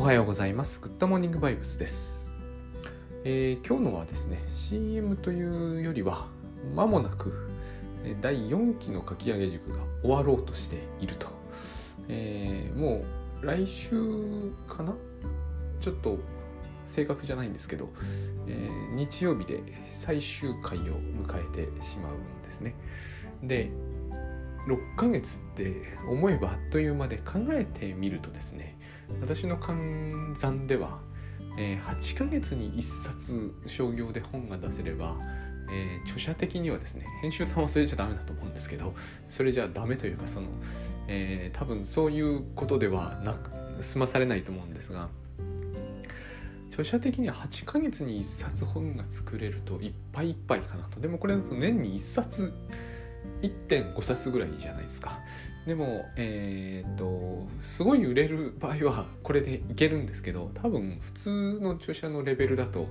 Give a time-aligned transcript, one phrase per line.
[0.00, 0.80] おはようございます。
[0.80, 2.26] グッドモーニングバイブスです。
[3.22, 6.26] えー、今日のはですね、CM というよりは、
[6.74, 7.50] 間もなく
[8.22, 11.26] 第4期の書き上げ塾が終わろうとしていると。
[12.08, 13.04] えー、も
[13.42, 13.90] う来週
[14.66, 14.94] かな？
[15.82, 16.18] ちょっと
[16.86, 17.90] 正確じゃないんですけど、
[18.48, 22.74] えー、日曜日で最終回を迎えてしまうんですね。
[23.42, 23.70] で、
[24.66, 25.74] 6ヶ月って
[26.08, 28.78] 思えばあっという間で考えてみるとですね
[29.20, 30.98] 私の換算では、
[31.58, 35.16] えー、8ヶ月に1冊商業で本が出せれば、
[35.72, 38.94] えー、著者的にはですね編集さんはそれじゃダメだと思うんですけど
[39.28, 40.48] それじゃダメというかその、
[41.08, 45.08] えー、多分そういうことではなく済まされないと思うんですが
[46.80, 51.00] 著者的には8ヶ月に1冊本が作れるといっぱいいっぱいかなと。
[51.00, 52.52] でもこれだと年に1冊
[53.42, 55.18] 1.5冊ぐらいじゃないですか。
[55.66, 62.88] でもえー、っとすごい売れる場合はこれでいけるんですけど多分普通の著者のレベルだと,、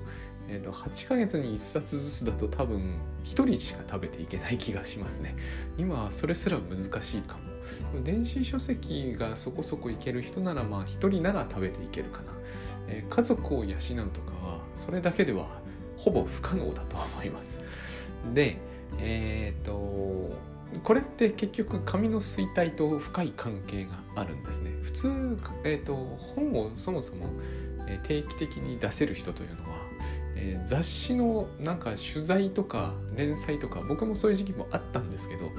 [0.47, 5.35] えー、と8ヶ月に1冊ずつだと多分1人しか食べていけない気がしますね。
[5.77, 7.49] 今それすら難しいかも。
[8.03, 12.25] 電子書籍がそこそこいける人ならまあ1人なら食べていけるかな、
[12.87, 15.47] えー、家族を養うとかはそれだけでは
[15.97, 17.61] ほぼ不可能だと思います。
[18.33, 18.57] で
[18.97, 20.31] えっ、と
[20.83, 24.71] これって結局紙の衰退と深い関係があるんですね。
[24.83, 25.07] 普通、
[25.63, 25.95] えーと、
[26.35, 27.27] 本をそもそも
[28.03, 29.79] 定期的に出せる人というのは、
[30.35, 35.49] えー、雑誌のなんか取材とか連載とか僕もそういう時期もあったんですけど、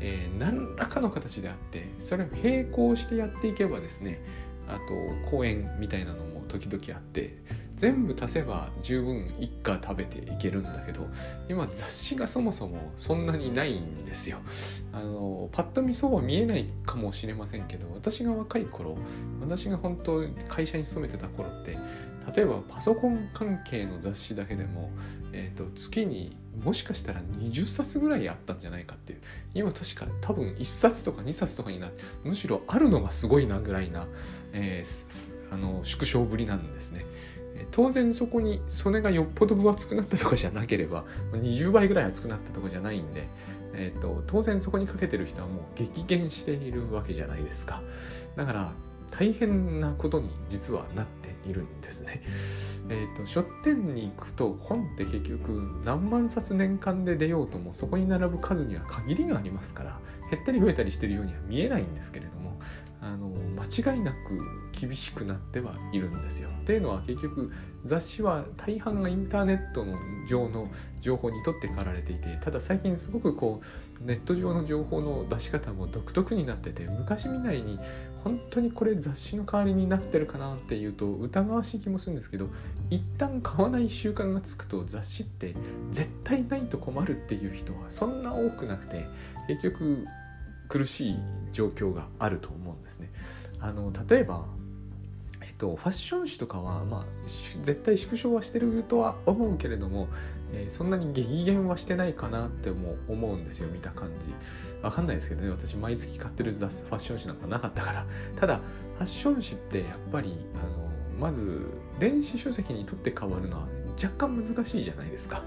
[0.00, 4.20] えー、何らかの形であってそれを並行してやっていけばですね
[4.68, 7.36] あと講演みたいなのも時々あって
[7.78, 11.06] 全部足せば十分一家食べていけるんだけど
[11.48, 14.38] 今雑誌がそもそもそんなにないんですよ
[14.92, 18.98] あのパッと見そうは見えないかもしれませんけど私が若い頃
[19.40, 21.78] 私が本当会社に勤めてた頃って
[22.34, 24.90] 例えばパソコン関係の雑誌だけでも、
[25.32, 29.20] えーと、月にもしかしたら20冊ぐらいあったんじゃないかっていう
[29.54, 34.06] 今確か多分1冊とか2冊とかになってむしろあるのがすごいなぐらいな、
[34.52, 37.06] えー、あの縮小ぶりなんですね。
[37.70, 43.28] 当然そこにそれがよっぽど分厚くなったとかじゃなければ20倍ぐらい厚くなったとかじゃないんで、
[43.74, 47.82] えーと、当然そこにかけてる人はもう激減しているわけじゃないですか
[48.36, 48.72] だから
[49.10, 52.22] 大変なことに実はなっているんですね。
[52.90, 59.98] えーと、書店に行くと本って結局何万冊年間で出ようともそこに並ぶ数には限りがありますから
[60.30, 62.58] 減ったり増えたりしてるようには見えないんですけれども
[63.00, 64.16] あの間違いなく
[64.72, 66.48] 厳しくなってはいるんですよ。
[66.48, 67.52] っていうのは結局
[67.84, 69.96] 雑誌は大半がインターネットの
[70.28, 70.68] 上の
[71.00, 77.78] 情報に取って代わられていてただ最近すごくこうネット上の情報の出し方も独特になってて昔みたいに
[78.24, 82.48] 本当にこれ雑誌の代わりになってるかなっていうと疑わしい気もするんですけど
[82.90, 85.54] 一旦買わない習慣がつくと雑誌って
[85.92, 89.06] 絶対ないと困るっていう人はそんな多くなくて
[89.46, 90.04] 結局
[90.68, 91.16] 苦しい
[91.52, 93.10] 状況があると思うんですね。
[93.60, 94.44] あの例えば
[95.40, 100.08] えっと、ファッション誌とかは、まあ、絶対縮小はしてるとは思うけれども、
[100.52, 104.34] えー、そんなに激減はしてないかなっても思うんですよ見た感じ。
[104.82, 108.06] わかんないですけどね私毎月買ってるファッション誌なんかなかったから。
[108.36, 108.60] ただ
[108.96, 111.66] ファッション誌ってやっぱりあのまず
[111.98, 113.66] 電子書籍にとって変わるのは
[114.02, 115.42] 若干難しいじゃないですか、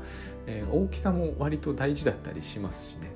[0.46, 3.11] えー、大きさも割と大事だったりしますしね。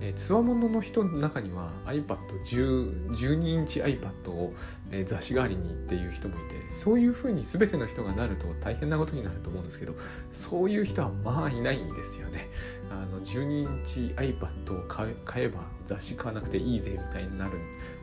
[0.00, 4.52] えー、つわものの人の中には iPad12 インチ iPad を、
[4.90, 9.94] え、雑誌代わりにっていう人もいてそういうふうに全ての人がなると大変なことになると思うんですけど
[10.32, 12.48] そういう人はまあいないんですよね。
[12.90, 17.52] あの12インチ iPad を買えば雑誌買わなくていいぜみたいになる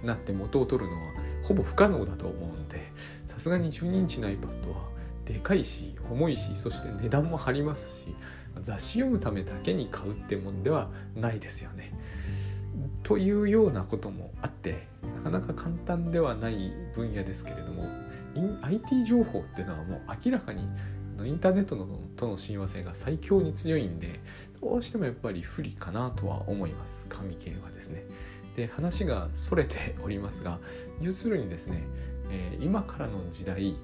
[0.03, 2.91] なって元を取るのはほぼ不可能だと思うんで
[3.25, 4.87] さすがに12インチの iPad は
[5.25, 8.15] でかいし重いしそして値段も張りますし
[8.63, 11.93] 雑誌読むためだけに買うってもんではないですよね。
[13.03, 14.87] というようなこともあって
[15.23, 17.85] なかなか簡単ではない分野ですけれども
[18.61, 20.61] IT 情報っていうのはもう明らかに
[21.25, 24.19] インターネットのとの親和性が最強に強いんで
[24.61, 28.03] どうしてもやっぱり不利かなとは思います紙系はですね。
[28.55, 30.59] で話がそれておりますが
[31.01, 31.83] 要するにですね、
[32.31, 33.75] えー、今からの時代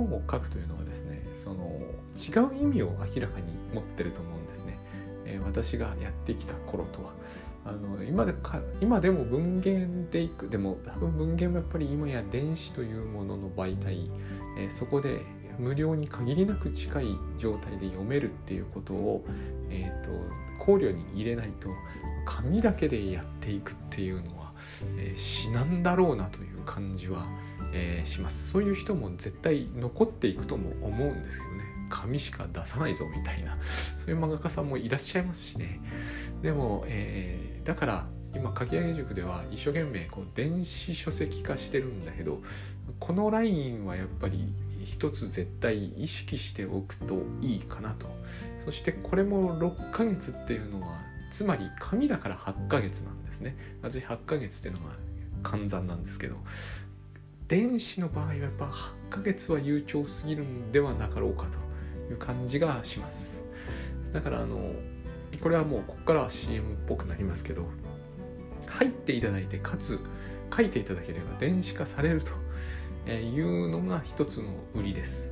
[0.00, 1.78] 本を書くというのはですねその
[2.16, 4.78] 違う意味を明らかに持ってると思うんですね、
[5.24, 7.12] えー、私がやってきた頃とは。
[7.64, 14.08] あの今でか今でも文芸でいくでも多分文芸もやっぱり今や電子というものの媒体、
[14.56, 15.22] えー、そこで
[15.58, 17.06] 無料に限りなく近い
[17.38, 19.24] 状態で読めるっていうことを、
[19.68, 20.10] えーと、
[20.64, 21.68] 考慮に入れないと
[22.24, 24.46] 紙だけでやっていくっていうのは
[24.98, 27.26] えー、至難だろうなという感じは、
[27.76, 28.50] えー、します。
[28.50, 31.64] そういう人も絶対残っていくとも思うんですけどね。
[31.90, 33.58] 紙しか出さないぞみたいな。
[33.62, 35.80] そういう漫画家さんもいらっしゃいますしね。
[36.42, 42.42] でも、えー、だから今かき上げ塾では一生懸命こう電子書籍化してるんだけど
[42.98, 44.52] このラインはやっぱり
[44.84, 48.06] 一つ絶対意識しておくといいかなと。
[48.64, 53.56] そしてこれも6ヶ月っていうのはつまり紙だから8ヶ月なんですね。
[53.82, 54.96] 私8ヶ月っていうのが
[55.42, 56.36] 換算なんですけど。
[57.48, 61.46] 電子の場合はやっぱ8ヶ月は悠長すぎるんではなかろうか
[62.08, 63.42] という感じがします。
[64.12, 64.72] だからあの
[65.40, 67.66] これはもうここからは CM っぽくなりますけど
[68.68, 70.00] 入っていただいてかつ
[70.54, 75.30] 書いていただければ電子化されるというのが一つの売りです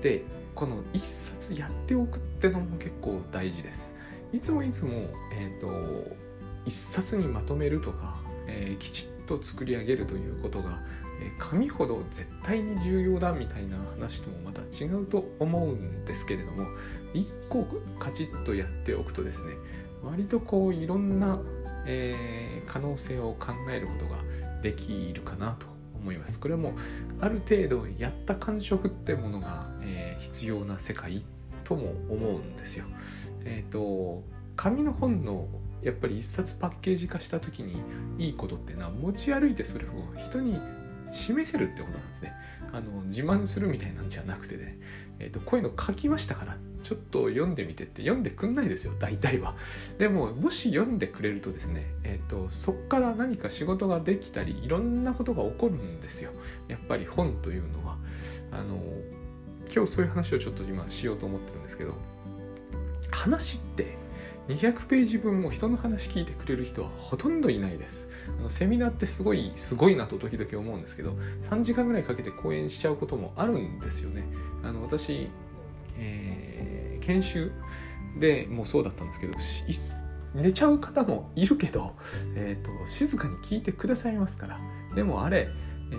[0.00, 0.22] で
[0.54, 3.92] この一冊やっておくってのも結構大事です。
[4.32, 4.90] いつもいつも、
[5.32, 6.16] えーと、
[6.64, 8.16] 一冊にまとめるとか、
[8.46, 10.78] えー、きちっと作り上げるということが、
[11.38, 16.66] 紙ほど絶対に重要だみたいな話ともまた違うと思うんですけれども
[17.14, 17.66] 一個
[17.98, 19.54] カチッとやっておくとですね
[20.02, 21.38] 割とこういろんな
[21.86, 24.18] えー、可能性を考えることが
[24.62, 26.40] できるかなと思います。
[26.40, 26.72] これはもう
[27.20, 31.24] ある程度やった感触ってものが、えー、必要な世界
[31.64, 32.84] とも思うんですよ。
[33.44, 34.22] えっ、ー、と
[34.56, 35.48] 紙の本の
[35.82, 37.80] やっぱり一冊パッケージ化した時に
[38.18, 39.88] いいことっていうのは持ち歩いてそれを
[40.18, 40.58] 人に
[41.12, 42.32] 示せるってことなんですね。
[42.72, 44.78] あの自慢するみたいなんじゃなくてね、
[45.18, 49.54] えーと、こういうの書きましたからちょっと読んでみてって読んでくんないですよ大体は。
[49.98, 56.30] でももし読んでくれるとですね、えーと、そっから何か仕事ができたりいろんなことが起こるんですよ
[56.68, 57.96] やっぱり本というのは。
[58.52, 58.80] あの
[59.72, 61.94] 今日そういう話をちょっと今しようと思ってるんですけど
[63.12, 63.96] 話って
[64.48, 68.08] 200ページ分も人の話聞いてくれる人はほとんどいないです。
[68.38, 71.12] あのセミナーってすごいすごいなと時々思うんですけど
[71.42, 74.24] 3時間ぐらいかけて講演しちゃうこともあるんですよね。
[74.62, 75.28] あの私、
[75.98, 77.52] えー、研修
[78.18, 79.34] でもうそうだったんですけど
[80.34, 81.94] 寝ちゃう方もいるけど、
[82.36, 84.60] えーと静かに聞いてくださいますから。
[84.94, 85.48] でもあれ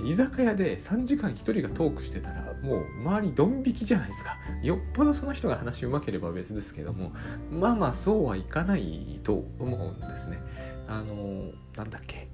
[0.05, 4.37] 居酒屋で3時間1人がトークしてたらもう周りドン引きじゃないですか。
[4.63, 7.11] よっぽどその人が話うまければ別ですけども
[7.51, 10.41] まあまあそうはいかないと思うんですね。
[10.87, 12.27] あのなんだっけ？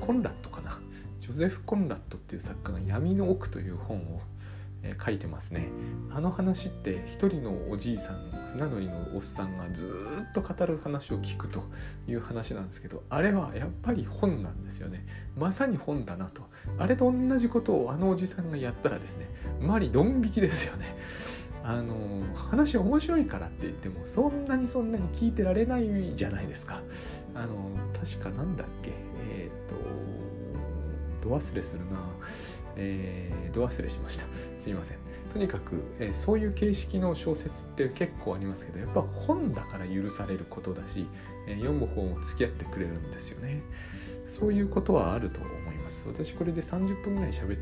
[0.00, 0.78] コンラットかな？
[1.20, 4.20] ジョゼフ・コンラットっていう作家が「闇の奥」という本を
[4.84, 5.68] えー、書いてますね。
[6.10, 8.16] あの話って一人のおじいさん
[8.52, 9.86] 船乗りのおっさんがず
[10.28, 11.62] っと語る話を聞くと
[12.08, 15.06] いう話なんですけどあれはやっぱり本なんですよね。
[15.36, 16.50] まさに本だなと。
[16.78, 19.28] あれと同じことをあのおじさんがやったらですね
[19.60, 20.96] 周りドン引きですよね。
[21.64, 21.94] あの
[22.34, 26.82] 話面白いからって言ってもそんなにそんなに聞いてられないじゃないですか。
[27.34, 28.90] あの確かなんだっけ？
[29.30, 31.98] えっ、ー、とど忘れするな。
[32.76, 34.24] えー、ど忘れしました。
[34.56, 34.98] すいません。
[35.32, 41.06] とにかく、えー、そういう形式の小説って結構ありますけどやっぱ本だから許されることだし、
[41.48, 43.60] えー、読む方も付き合ってくれるんですよね。
[44.26, 46.06] そういうことはあると思います。
[46.08, 47.58] 私これで30分ぐらい喋っ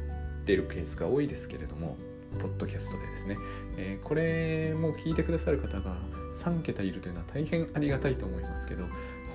[0.47, 1.97] てるケースが多いですけれども
[2.39, 3.37] ポッドキャストでですね、
[3.77, 5.97] えー、これも聞いてくださる方が
[6.35, 8.85] 3桁いるというのは大変ありがたいと思いますけど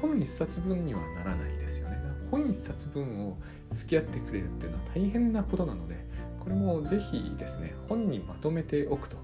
[0.02, 1.96] 本1冊分にはならないですよね。
[2.32, 3.38] 本1冊分を
[3.72, 5.96] 付き合ってくれるっていうのは大変なことなので
[6.40, 9.18] これもぜひですね本にまとめておくと。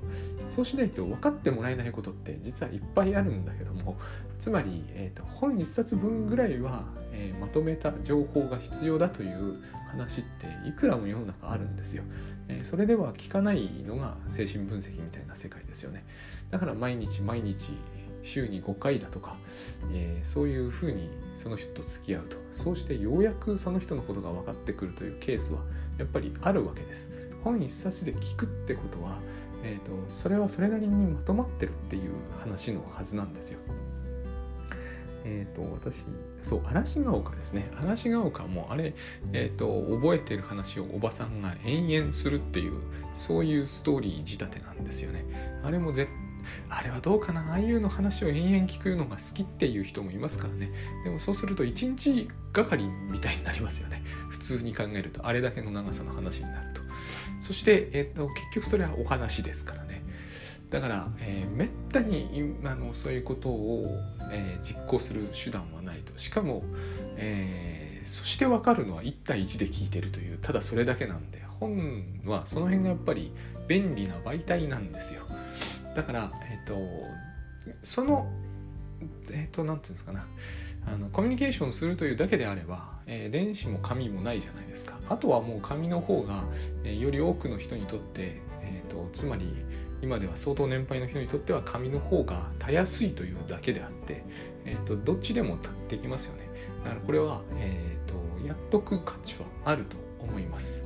[0.50, 3.98] そうしないと分かってもらえないことって実はいっぱいあるんだけども
[4.38, 12.04] つまり、えーと、本1冊分ぐらいは、えー、まとめた情報が必要だという話っていくらも世の中あるんですよ、
[12.52, 16.06] えー、それでは聞かないのが精神分析みたいな世界ですよね。
[16.50, 17.72] だから毎日毎日
[18.24, 19.38] 週に5回だとか、
[19.94, 22.38] えー、そういうふうにその人と付き合うと。
[22.54, 25.62] そうしてようやくその人のことが分かってくるというケースは
[25.98, 27.10] やっぱりあるわけです。
[27.44, 29.18] 本一冊で聞くってことは、
[29.64, 33.60] えーと、それはそれなりにまとまってるっていう話のはずなんですよ
[35.26, 36.04] えっ、ー、と私
[36.42, 37.70] そう嵐が丘ですね。
[37.80, 38.94] 嵐が丘もあれ、
[39.34, 42.74] えーと、覚えてる話をおばさんが延々するっていう
[43.16, 45.26] そういうストーリー仕立てなんですよね。
[45.64, 46.10] あれも絶
[46.70, 47.52] あれはどうかな？
[47.52, 50.70] ああいうの話を延々聞くのが好きっていう人もいますからね。
[51.04, 54.04] でもそうすると1日がかりみたいになりますよね。
[54.30, 55.26] 普通に考えると。
[55.26, 56.82] あれだけの長さの話になると。
[57.42, 60.04] そして、えーと、結局それはお話ですからね。
[60.70, 63.86] だから、えー、めったにあのそういうことを、
[64.32, 66.18] えー、実行する手段はないと。
[66.18, 66.64] しかも、
[67.18, 73.32] えー、そして分かるのは1対1で聞いてるというただそれだけなんで本はその辺がやっぱり
[73.68, 75.22] 便利な媒体なんですよ。
[75.96, 76.76] だから、えっ、ー、と、
[77.84, 78.28] その、
[79.30, 80.26] えっ、ー、と、なんていうんですかな、
[80.88, 84.98] あのコミュニケーションするというだけであれば、えー、電子も紙もないじゃないですか。
[85.08, 86.44] あとはもう紙の方が、
[86.84, 89.54] えー、より多くの人にとって、えーと、つまり
[90.02, 94.24] 今では相当年配の人にとっては紙の方がたやすいというだけであって、
[94.66, 95.58] えーと、どっちでも
[95.90, 96.50] できますよね。
[96.84, 100.84] だからこれは、えーと、やっとく価値はあると思います。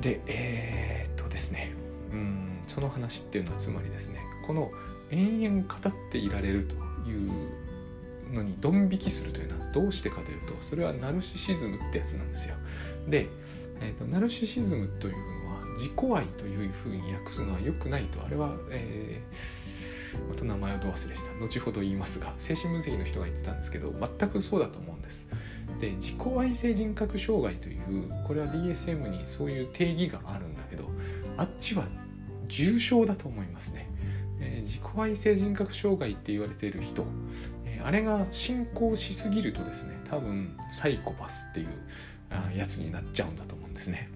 [0.00, 1.72] でえっ、とですね。
[2.12, 4.70] うんその話っていうのはつまりですねこの
[5.10, 6.68] 延々語っていられる
[7.04, 7.30] という
[8.32, 12.54] のにドン引きするというのはどうしてかというとそれはナルシシズムってやつなんですよ。
[13.08, 13.26] で、
[13.80, 15.37] えーと、ナルシシズムというのは
[15.78, 25.26] 自己愛というふうに訳すのは良くないとあれは、えー、また名前をど忘れした後ほど言いますが精神分析の人が言ってたんですけど全くそうだと思うんです。
[25.80, 30.90] で自己愛性人格障害というこれは DSM にそういう定義があるんだけど
[31.36, 31.86] あっちは
[32.48, 33.88] 重症だと思いますね。
[34.40, 37.04] えー、自己愛性人格障害って言われている人、
[37.64, 41.68] えー、あれが進行しすぎるとですね多分サイコパスっていう
[42.56, 44.10] やつになっちゃうんだと思うんですね。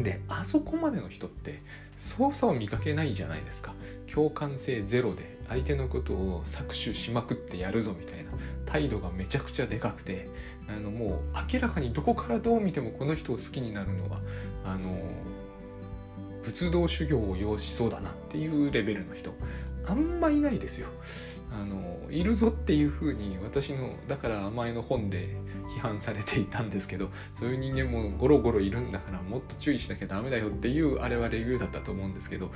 [0.00, 1.62] であそこまでの人って
[1.96, 3.72] 操作を見かけないじゃないですか
[4.12, 8.30] 共感性ゼロで相手のことを搾取しまくってやるぞみたいな
[8.66, 10.28] 態度がめちゃくちゃでかくて
[10.68, 14.20] あのもう明らかにどこからどう見てもこの人を好きになるのは
[14.64, 14.98] あの
[16.42, 19.32] 仏道修行を要しそうだなっていうレベルの人
[19.86, 20.88] あんまいないですよ。
[21.52, 25.36] あのいるぞっていうふうに私のだから前の本で
[25.76, 32.52] 批判されていたんですけどそういう人間もゴロゴロいるんだからもっと注意しなきゃダメだよっていうあれはレビューだったと思うんですけど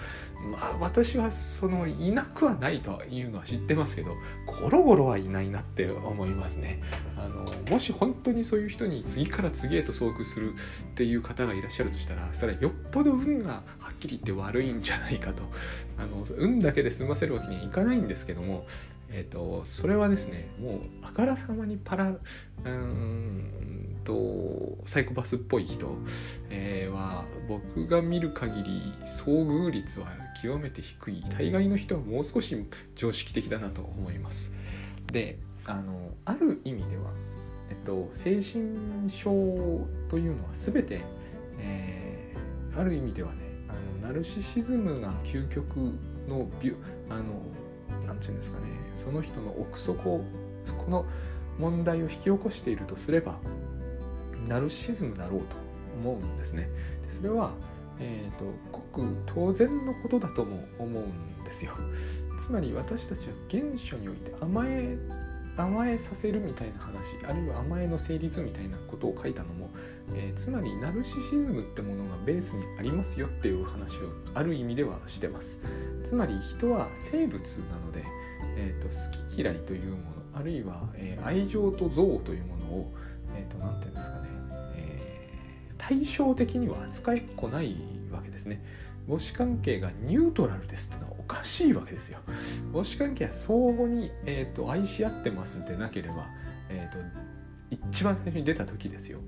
[0.50, 4.14] まあ私はそのいなくはないというのは知ってますけど
[4.46, 6.82] ゴロゴロはいないなって思いますね。
[7.16, 10.56] あのもし本当にそういう人に次から次へと遭遇するっ
[10.94, 15.42] ていう方がいらっしゃるとしたらそれはよっぽど運がはっきり言って悪いんじゃないかと。
[15.98, 18.64] あの運だけで済ませるわけにはいかないんですけども
[19.12, 22.14] えーと、それはですねもうあからさまにパラ
[22.64, 25.96] うんとサイコパスっぽい人、
[26.48, 30.06] えー、は僕が見る限り遭遇率は
[30.40, 32.56] 極めて低い大概の人はもう少し
[32.94, 34.52] 常識的だなと思います。
[35.12, 37.10] であのある意味では、
[37.68, 39.30] えっと、精神症
[40.08, 41.00] というのは全て、
[41.58, 43.38] えー、ある意味ではね
[43.68, 45.76] あのナルシシズムが究極
[46.28, 46.48] の
[47.10, 47.42] あの
[48.06, 50.24] 何て言うんですかねその人の奥底を
[50.76, 51.06] この
[51.58, 53.38] 問題を引き起こしているとすれば
[54.46, 55.46] ナルシズムだろうと
[55.96, 56.68] 思うんですね。
[57.02, 57.52] でそれは、
[57.98, 61.72] えーと、ごく当然のことだとも思うんですよ。
[62.38, 64.98] つまり私たちは原初において甘え
[65.56, 69.68] 甘えさせるみたいな話あるいは甘えの成立みたいなことを書いたのも、
[70.14, 74.00] えー、つまりナルシシズムってものがベースにありますよっていう話を
[74.34, 75.58] ある意味ではしてます
[76.04, 78.04] つまり人は生物なので、
[78.56, 80.02] えーと、好き嫌いというもの
[80.34, 82.92] あるいは、えー、愛情と憎悪というものを
[83.28, 84.28] 何、えー、て言うんですかね、
[84.76, 87.76] えー、対照的には扱いっこない
[88.10, 88.64] わけですね
[89.08, 92.18] 母子関係がニュートラルですってのはおかしいわけですよ。
[92.72, 96.26] 母子関係は相互に、えーと、愛し合ってますでなければ、
[96.68, 96.98] えーと、
[97.88, 99.18] 一番最初に出た時ですよ、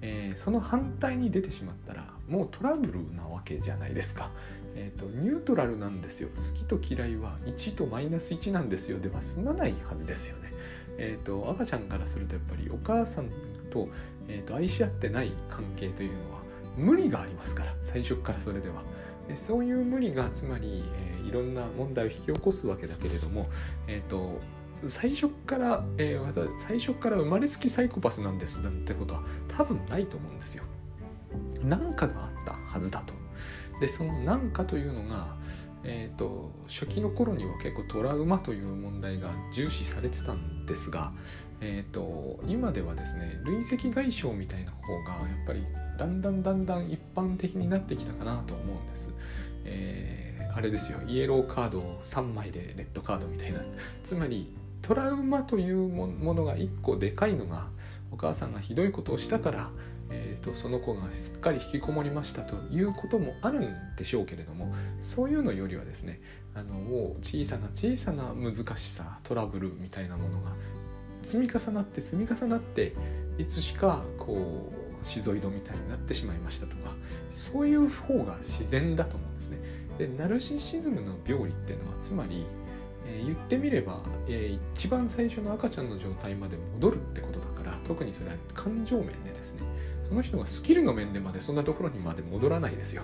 [0.00, 4.30] えー、その反対に出てしまったらもうトラブルなわけじゃないですか。
[4.76, 10.52] えーと、ニュートラルなんですよ好きと嫌いは1とマイナス1なんですよでは済まないはずですよね。
[10.98, 13.28] えーと、赤ちゃんからするとやっぱりお母さん
[13.70, 13.88] と,、
[14.28, 16.40] えーと愛し合ってない関係というのは
[16.76, 18.82] 無理がありますから最初からそれでは。
[19.28, 23.48] でそういう無理がつまり、えー、いろんな問題を引き起こすわけだけれども、
[23.86, 24.40] えーと、
[24.88, 29.22] 最初から、えー、最初から生まれつきサイコパスなんですなんてことは
[29.56, 30.64] 多分ないと思うんですよ。
[31.62, 33.19] 何かがあったはずだと。
[33.80, 35.36] でその何かというのが、
[35.84, 41.12] えーと、初期の頃には結構トラウマという問題が重視されてたんですが、
[41.60, 45.64] えーと、今ではですね累積外傷みたいな方がやっぱり
[45.98, 49.08] だんだんだんだん一般的になってきたかなと思うんです。
[49.64, 53.60] えー、あれですよイエローカードを3枚でレッドカードみたいな
[54.04, 57.68] つまりトラウマというものが1個でかいのが
[58.10, 59.70] お母さんがひどいことをしたから
[60.10, 66.20] えーと、その子がすっかり引きこもりましたということもあるんでしょうけれどもそういうのよりはですね
[66.54, 70.50] あのもう小さな小さな難しさトラブルみたいなものが
[71.22, 72.92] 積み重なって積み重なって
[73.38, 76.92] いつしかこうシゾイドみたいになってしまいましたとか
[77.30, 79.58] そういう方が自然だと思うんですね。
[79.98, 82.44] でナルシシズムの病理っていうのはつまり、
[83.06, 87.46] えー、言ってみれば、えー、一番最初の赤ちゃんの状態まで戻るってことだ
[87.90, 89.62] 特にそれは感情面でですね
[90.08, 93.02] その人がスキルの面でまでそんなところにまで戻らないですよ。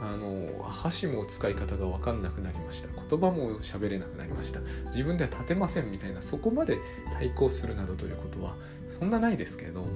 [0.00, 2.88] あの箸も使い方が分かんなくなりました。
[2.88, 4.60] 言葉も喋れなくなりました。
[4.86, 6.78] 自分では立てませんみたいなそこまで
[7.14, 8.54] 対抗するなどということは
[8.98, 9.86] そんなないですけれども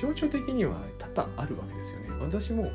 [0.00, 2.08] 情緒的には多々あるわけですよね。
[2.20, 2.70] 私も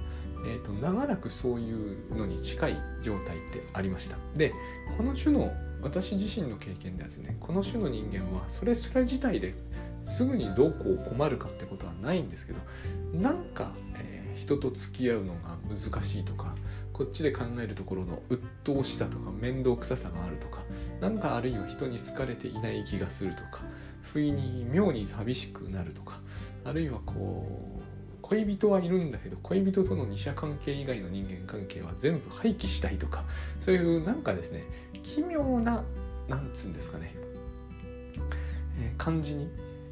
[0.45, 4.17] えーと、長らくそういうのに近い状態ってありました。
[4.35, 4.53] で
[4.97, 5.51] この種の
[5.81, 9.55] 私自身の経験ではですねこの種の人間はそれそれ自体で
[10.09, 12.59] すぐにどうこう困るかってことはないんですけど
[13.13, 16.55] なんか、えー、人と付き合うのが難しいとか
[16.91, 20.63] こっちで考えるところの鬱陶しさとか面倒くささがあるとか
[20.99, 23.61] 何かあるいは人に好かれていない気がするとか
[24.01, 26.19] 不意に妙に寂しくなるとか
[26.65, 27.89] あるいはこう
[28.21, 33.23] 恋人はいるんだけど恋人との二者関係以外の人間関係は全部廃棄したいとか
[33.59, 34.63] そういうなんかですね
[35.03, 35.83] 奇妙な
[36.27, 37.15] なんつうんですかね、
[38.81, 39.49] えー、感じに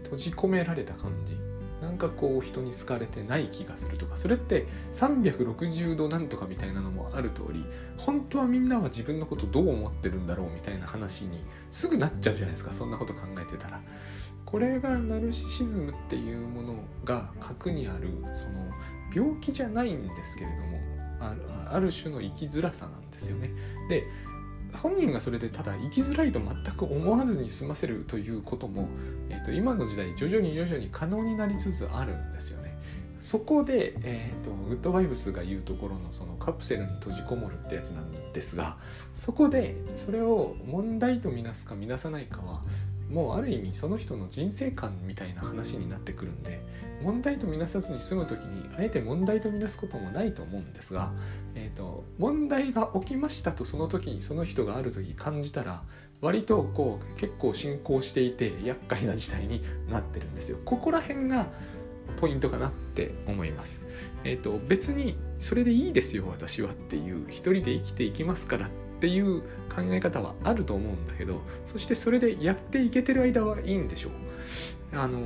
[0.07, 1.37] 閉じ込められた感じ。
[1.81, 4.17] なんかこう人に好かれてない気がするとか。
[4.17, 7.63] それって360度なんとかみたいなのもある通り
[7.97, 12.71] 本当はみんなは自分のことどう思ってるんだろうみたいな話にすぐなっちゃうじゃないですか。
[12.71, 13.79] そんなこと考えてたら。
[14.43, 18.71] これがナルシシズムっていうものが核にあるその
[19.13, 20.79] 病気じゃないんですけれども
[21.69, 23.49] ある種の生きづらさなんですよね。
[23.89, 24.03] で
[24.73, 28.87] 本人がそれでただ生きづらいと全く思わずに済ませるということも、
[29.29, 32.77] えーと、今の時代徐々に徐々に可能になりつつあるんですよね。
[33.19, 38.77] そこで、えーと、グッドバイブスが言うところのそのカプセルに閉じこもるってやつなんですが
[39.15, 42.61] そこでそれを問題とみなすかみなさないかは
[43.09, 46.59] もうある意味その人の人生観みたいな話になってくるんで
[47.01, 51.11] 問題とみなさずに済む時にあえて問題とみなすこともないと思うんですが、
[51.55, 55.83] えーと、問題が起きましたとその時にその人がある時感じたら
[56.21, 60.57] 割とこう結構進行していて厄介な事態になってるんですよ。
[60.65, 61.47] ここら辺が
[62.19, 63.81] ポイントかなって思います。
[64.23, 74.11] えっ、ー、と別にそれでいいですよ私はっていう一人で生きていきますからっていう考え方はあると思うんだけどそしてそれでやっていけてる間はいいんでしょう
[74.97, 75.19] あの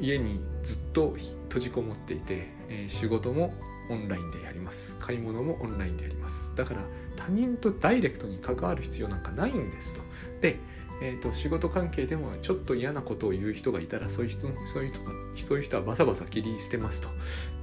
[0.00, 1.16] 家にずっと
[1.48, 3.52] 閉じこもっていて、え、仕事も
[3.90, 6.82] オンラインでやります買い物もオンラインでやりますだから
[7.16, 10.00] 他人とダイレクトに関わる必要なんかないんですと
[10.40, 10.58] で
[11.00, 15.00] えーと、仕事関係でもちょっと嫌なことを言う人がいたらそういう人そういう人
[15.46, 17.08] そういう人はバサバサ切り捨てますと。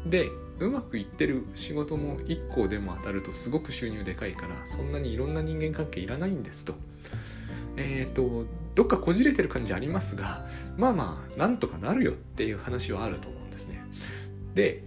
[0.06, 6.76] でうまくいってる仕事も1個でも当たるとすごく収入でかいからそんなにいろんな人間関係いらないんですと。
[7.76, 10.46] えっ、ー、とどっかこじれてる感じありますが
[10.78, 13.82] まあまあなんとかなるよっていう話はあると思うんですね。
[14.54, 14.84] で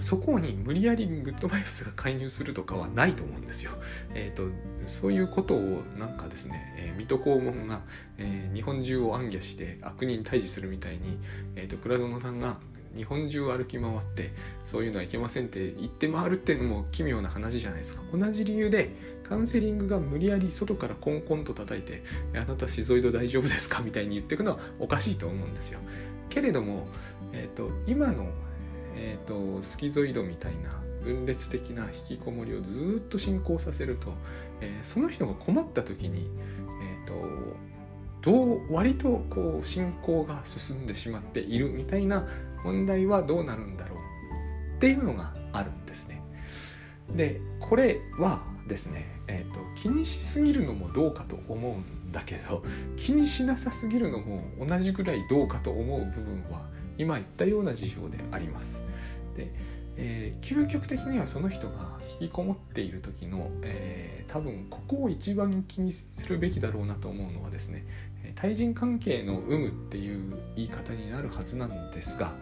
[0.00, 3.72] そこに無理やりグッドバイブスが介入するとかはないと思うんですよ。
[4.14, 4.52] えーと、
[4.86, 7.80] そういうことをなんかですね、えー、水戸黄門が、
[8.18, 11.18] えー、日本中を暗夜して悪人退治するみたいに、
[11.54, 12.58] えーと、倉園さんが
[12.94, 14.32] 日本中を歩き回って
[14.64, 18.02] そういうのはいけませんって言って回るっていうのも奇妙な話じゃないですか。
[18.12, 18.90] 同じ理由で
[19.28, 22.02] カウンセリングが無理やり外からコンコンと叩いて
[22.34, 25.80] 「あなたシゾイド大丈夫ですか?」みたいに言っていくのはおかしいと思うんですよ。
[26.28, 26.86] けれども、
[27.32, 28.28] えーと今の
[28.96, 34.12] えーと、スキゾイドみたいな分裂的な引きこもりをずっと進行させると、
[34.60, 36.26] えー、その人が困った時に、
[36.82, 37.56] えーと、
[38.22, 42.26] どう割とこう進行が進んでしまっているみたいな
[42.64, 43.98] 問題はどうなるんだろう
[44.76, 46.22] っていうのがあるんですね。
[47.14, 52.62] でこれはですね、えーと気にしすぎるのもどうかと思うんだけど
[52.96, 58.74] 気にしなさすぎるのも同じぐらいどうかと思う部分は今言ったような事情であります。
[59.36, 59.50] で、
[59.96, 67.84] えー、究極的にはその人が引きこもっている時の、えー、多分ここを一番気にするべきだろうなと思うのはですね
[68.34, 72.34] 対人関係の有無っていう言い方になるはずなんですが、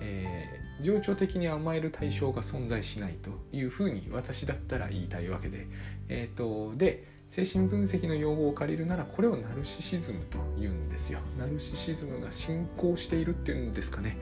[0.00, 5.66] えー、情緒的に甘える対象が存在しないというふうに私だったら言いたいわけで、
[6.08, 11.20] えーと、で精神分析の用語を借りるならこれをナルシシズムと言うんですよ。
[11.38, 14.18] ナルシシズムが進行しているっていうんですかね。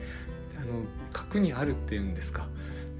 [0.57, 2.47] あの核にあるっていうんですか、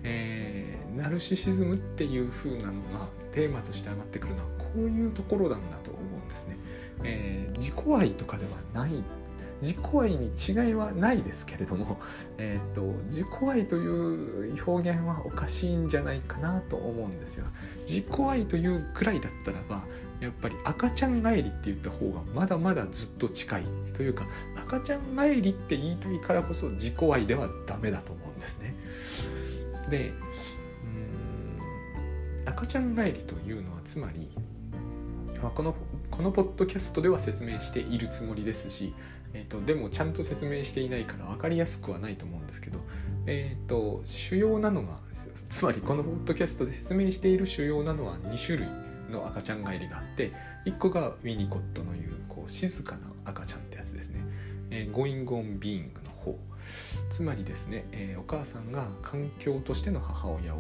[0.04, 6.58] えー、ナルシシズムっていう風なのがテーマとして上がってくるのはこういうところなんだと思うんですね。
[7.04, 8.92] えー、自己愛とかではない
[9.62, 12.00] 自己愛に違いはないですけれども、
[12.38, 17.46] えーと、自己愛という表現はおかしいんじゃないかなと思うんですよ。
[17.88, 19.84] 自己愛というくらいだったらば
[20.20, 23.66] やっぱり赤ちゃん帰りって言った方がまだまだずっと近い
[23.98, 28.74] というか赤ちゃん帰りって言いたいからこそ自己愛ではダメだと思うんですね。
[29.90, 30.14] で
[30.86, 34.30] うん赤ちゃん帰りというのはつまり、
[35.56, 35.76] この
[36.12, 38.94] このポッドキャストでは説明しているつもりですし、
[39.34, 42.80] えーと、でもちゃんと説明していないから分かりやすくはないと思うんですけど
[43.28, 45.00] えーと、主要なのが
[45.50, 48.68] つまりこのポッドキャストで説明している主要なのは2種類
[49.12, 50.32] の赤ちゃん返りがあって
[50.66, 54.22] 1個がウィニコットの言うこう静かな赤ちゃんってやつですね、
[54.72, 56.38] えー、Going on Being の方。
[57.10, 60.60] つまりですね、えー、お母さんが環境としての母親を、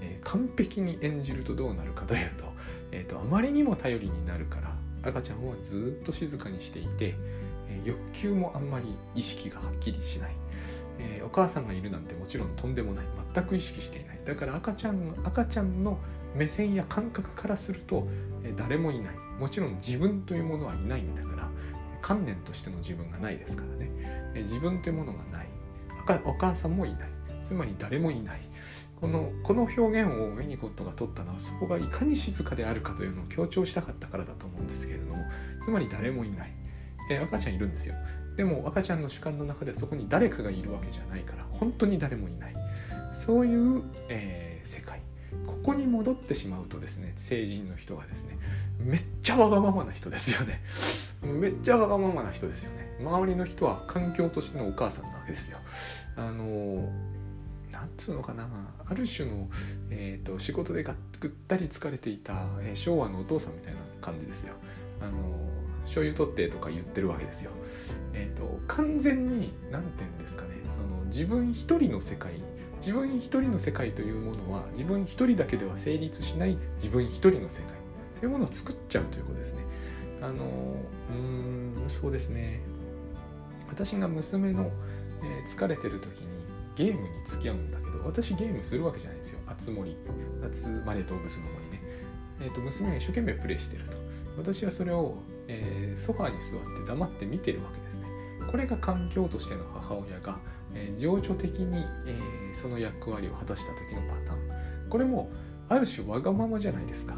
[0.00, 2.44] えー、完璧に演じるとどうなるかというと,、
[2.92, 4.72] えーと、あまりにも頼りになるから
[5.02, 7.16] 赤ちゃんはずっと静かにしていて、
[7.84, 10.32] 欲求もあんまり意識がはっきりしない、
[10.98, 13.04] えお母さんがいるなんてもちろんとんでもない。
[13.34, 14.20] 全く意識していない。
[14.24, 15.98] だから赤ちゃん赤ちゃんの
[16.34, 18.06] 目線や感覚からすると、
[18.44, 19.14] え誰もいない。
[19.38, 21.48] もちろん自分というものはいないんだから
[22.00, 23.90] 観念としての自分がないですからね、
[24.34, 25.46] え自分というものがない。
[26.24, 27.08] お母さんもいない。
[27.44, 28.40] つまり誰もいない。
[29.02, 35.16] このこの表現をウェニコットが取ったのはそこがいかに静かであるかというのを強調したかったからだと思うんですけれども
[35.60, 36.54] つまり誰もいない、
[37.10, 37.94] え赤ちゃんいるんですよ。
[38.36, 42.54] でも赤ちゃんの主観の中でそこに誰かがいるわけじゃないから本当に誰もいない。
[43.12, 45.00] そういう、えー、世界。
[45.46, 48.36] ここに戻ってしまうとですね成人の人がですね
[48.78, 50.60] めっちゃわがままな人ですよね。
[51.22, 52.96] めっちゃわがままな人ですよね。
[53.00, 55.58] 周りの人は環境としてのお母さんなわけですよ。
[56.16, 56.90] あの
[57.70, 58.46] なんつうのかな。
[58.86, 59.48] ある種の、
[59.90, 60.90] えーと、仕事でぐ
[61.28, 64.54] ったり疲れていた、えー、昭和のお父さんみたいな感じですよ。
[65.00, 65.12] あの
[65.92, 67.50] 醤油取ってとか言ってるわけですよ。
[68.14, 70.50] えっ、ー、と完全に何て言うんですかね。
[70.68, 72.32] その自分一人の世界
[72.78, 77.76] 自分一人の世界というものは自分一人だけでは成立しない自分一人の世界。
[78.14, 79.64] そういうものを作っちゃうということですね。
[80.22, 80.76] あの
[81.10, 82.60] うんそうですね。
[83.68, 84.70] 私が娘の、
[85.22, 86.26] えー、疲れてる時に
[86.74, 89.96] ゲームに付き合うんだけど私ゲームするわけじゃないんですよ「あつ森」
[90.52, 91.82] 「集まれ動物の森ね」
[92.40, 93.92] えーと、娘が一生懸命プレイしてると。
[94.36, 95.16] 私はそれを、
[95.48, 98.06] えー、ソファーに座って黙って見てるわけですね。
[98.50, 100.38] これが環境としての母親が
[100.74, 104.88] えー、情緒的に、えー、その役割を果たした時のパターン。
[104.88, 105.30] これも
[105.68, 107.14] ある種わがままじゃないですか。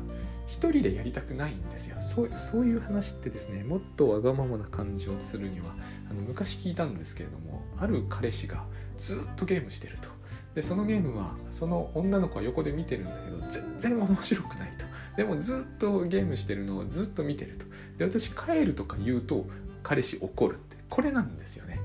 [0.46, 1.96] 一人でやりたくないんですよ。
[2.00, 5.74] そうそういう話ってですねもっとわがままな感じをするには
[6.10, 8.64] あの昔聞いたんですけれどもある彼氏が
[8.98, 10.08] ずっとゲームしてると。
[10.54, 14.84] でそのゲームはその女の子は横で見てるんだけど全然面白くないと。
[15.16, 17.66] でもずっとゲームしてるのをずっと見てると。
[17.98, 19.46] で私帰るとか言うと
[19.82, 20.76] 彼氏怒るって。
[20.88, 21.78] これなんですよね。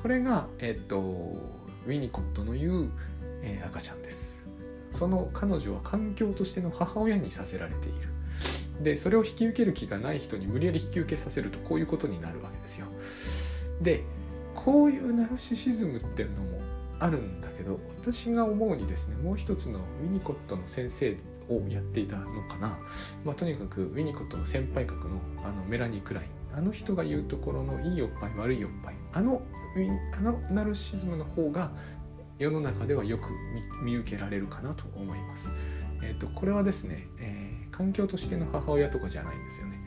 [0.00, 0.98] これが、えっと、
[1.86, 2.90] ウィニコットの言う、
[3.42, 4.38] えー、赤ちゃんです。
[4.90, 8.08] その彼女は環境としての母親にさせられている。
[8.82, 12.86] でそれを引き受ける気がない人に無理やり引き受けさせるとこういうことになるわけですよ。
[13.80, 14.04] で
[14.54, 16.60] こういうナルシシズムっていうのも
[16.98, 21.16] あるんだけど私が思うにですねもう一つのウィニコットの先生
[21.48, 22.78] をやっていたのかな、
[23.24, 29.42] まあ、とにかくウィニコと先輩格のあのメラニー・クラインあの人が言うところのいいおっぱい悪いおっぱいあの
[30.16, 31.70] あのナルシズムの方が
[32.38, 33.30] 世の中ではよく
[33.82, 35.50] 見受けられるかなと思います。
[36.02, 39.77] えーと、これはですね、えー、環境としての母親とかじゃないんですよね。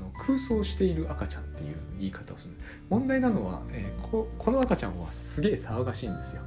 [0.00, 2.54] の空想している赤ちゃんっていう言い方をする
[2.88, 6.42] 問題なのは、えー、ここの赤ちゃんはすげえ騒がしいんですよ。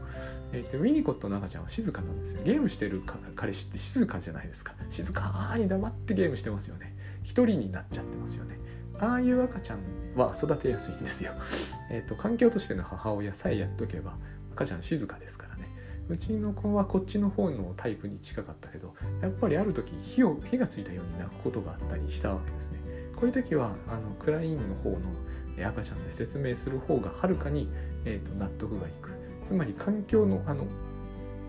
[0.51, 2.43] えーと、ウィニコットの赤ちゃんは静かなんですよ。
[2.43, 3.01] ゲームしてる
[3.35, 4.73] 彼氏って静かじゃないですか。
[4.89, 6.95] 静かに黙ってゲームしてますよね。
[7.23, 8.59] 一人になっちゃってますよね。
[8.99, 9.79] ああいう赤ちゃん
[10.15, 11.33] は育てやすいんですよ。
[11.89, 14.15] えっと環境としての母親さえやっとけば
[14.53, 15.69] 赤ちゃん静かですからね。
[16.09, 22.82] うちの子はこっちの方のタイプに近かったけどやっぱりある時火を火がついたように泣くことがあったりしたわけですね。
[23.23, 27.69] こういう時はあのクラインの方の赤ちゃんで説明する方がはるかに、
[28.03, 29.11] えーと、納得がいく。
[29.45, 30.67] つまり環境のあの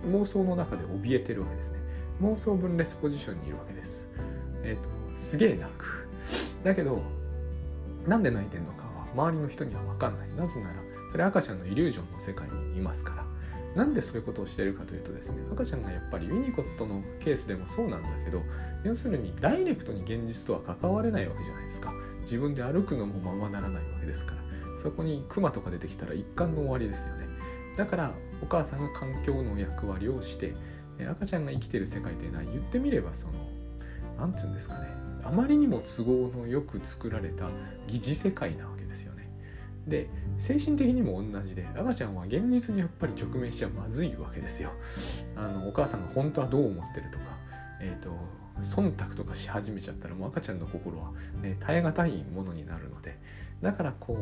[0.06, 1.80] 妄想の中で怯えてるわけですね。
[2.22, 4.08] 妄想分裂ポジションにいるわけです。
[4.62, 6.06] えっ、ー、とすげえ泣く。
[6.62, 7.02] だけど
[8.06, 10.74] なんで泣いてんのかは周りの人には分かんないなぜなら
[11.10, 13.24] それ赤ちゃんのイリュージョンの世界にいますから
[13.74, 18.42] なんでそういうことをしてるかというとですね赤ちゃんがやっぱりウィニコットのケースでもそうなんだけど
[18.84, 21.92] 要するにダイレクトに現実とは関われないわけじゃないですか。
[22.22, 24.44] 自分で歩くのもままならないわけですから。
[24.78, 27.26] そこにクマとか出てきたら一貫の終わりですよね。
[27.76, 30.54] だからお母さんが環境の役割をして
[31.10, 33.32] 赤ちゃんが生きてる世界というのは言ってみればその
[34.18, 34.88] 何て言うんですかね。
[35.24, 37.48] あまりにも都合のよく作られた
[37.88, 38.73] 疑似世界なわ
[39.86, 40.08] で。
[40.38, 44.70] 精神的にも同じで赤ちゃんは現実にやっぱり直面しちゃまずいわけですよ。
[45.36, 47.24] あのお母さんが本当はどう思ってるとか、
[47.80, 48.10] えーと、
[48.60, 53.16] 忖度とかし始めちゃったらもう赤ちゃんの心は、ね、耐え難いものになるので
[53.62, 54.14] だからこ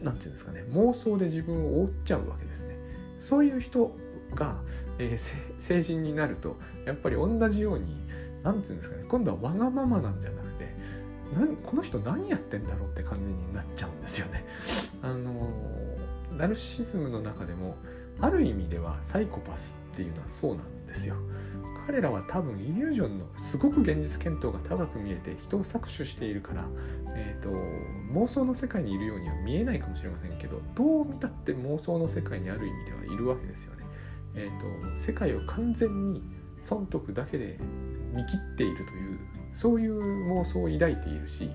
[0.00, 2.76] う何て言うんですかね妄想で自分を覆っちゃうわけですね。
[3.18, 3.96] そういう人
[4.34, 4.60] が、
[4.98, 7.96] えー、成人になるとやっぱり同じように
[8.42, 10.47] 何て言うんですかね今度はわがままなんじゃなく
[11.34, 14.44] 何この人何やってんだろうって感じになっちゃうんですよね。
[15.02, 15.52] あの
[16.36, 17.76] ナルシズムの中でも
[18.20, 21.16] ある意味ではサイコパスっていうのはそうなんですよ。
[21.86, 26.68] 彼らは多分イリュージョンのすごく現実見当が高く見えて人を搾取しているから、
[27.16, 27.48] えーと、
[28.12, 33.84] 妄想の世界にいるようには見えないかもしれませんけどどう見たって妄想の世界にある意味ではいるわけですよね。
[34.34, 36.22] えーと、世界を完全に
[36.60, 37.58] 損得だけで
[38.12, 39.18] 見切っているという
[39.52, 41.50] そういう妄想を抱いているし、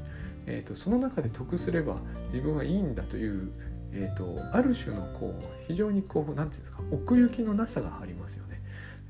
[0.45, 3.51] えーと、その中で得すれば自分はいいんだという、
[3.91, 8.61] えー、とある種のこう非常にこう何て言うんですか奥行きのなさがありますよね。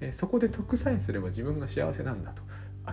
[0.02, 2.44] えそこで得さえすれば自分が幸せなんだと。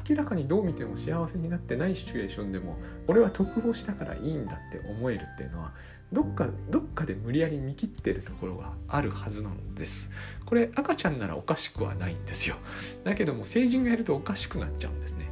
[0.08, 2.76] 明らかにどう見ても幸せになってないシチュエーションでも
[3.08, 5.72] 俺は得をしたからいいんだって思えるっていうのは
[6.12, 10.10] どっかどっかで無理やり見切ってるところがあるはずなんです。
[10.44, 12.56] これ赤ちゃんならおかしくはないんですよ。
[13.04, 15.29] だけども成人がやるとおかしくなっちゃうんですね。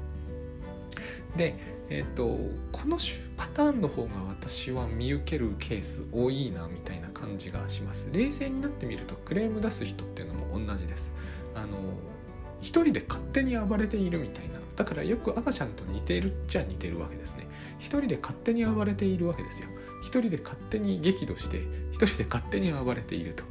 [1.38, 1.54] で
[1.88, 2.36] えっ、ー、と
[2.70, 2.98] この
[3.36, 8.08] パターンの方が私は見受けるケース多いなみたいな感じがします。
[8.12, 11.12] 冷静になってみるとクレーム出す人っていうのも同じです。
[11.54, 11.78] あの
[12.60, 14.58] 一人で勝手に暴れているみたいな。
[14.76, 17.48] だからよく赤ちゃんと似てるっちゃ似てるわけですね。
[17.78, 19.68] 一人で勝手に暴れているわけですよ。
[20.02, 23.44] 一人で勝手に激怒して一人で勝手に暴れていると。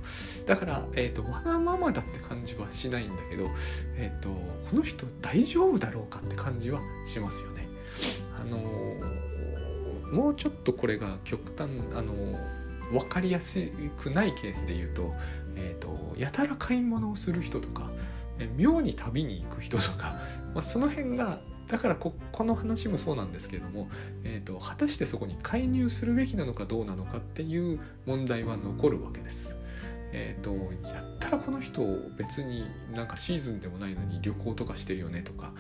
[0.46, 3.50] だから、えーと、わがままだって感じはしないんだけど、
[3.96, 7.57] えーと、この人大丈夫だろうかって感じはしますよね。
[8.40, 13.60] あのー、もうちょっとこれが極端あのー、分かりやす
[13.98, 15.12] くないケースで言うと
[15.58, 17.90] えーと、やたら買い物をする人とか、
[18.40, 20.20] え妙に旅に行く人とか、
[20.54, 23.90] まあ、その辺がだからここの話もそうなんですけれども、
[24.24, 29.56] えーと、果たしてそこに介入するべきなのかどうなのかっていう問題は残るわけです。
[30.14, 30.54] えーと、
[30.88, 31.82] やったらこの人
[32.18, 32.64] 別に
[32.96, 35.52] なんかシーズンでもないのに旅行とかしてるよねとか、